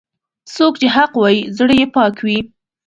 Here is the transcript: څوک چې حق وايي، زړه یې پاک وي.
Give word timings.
څوک 0.55 0.73
چې 0.81 0.87
حق 0.95 1.11
وايي، 1.17 1.41
زړه 1.57 1.73
یې 1.79 1.85
پاک 1.95 2.15
وي. 2.25 2.39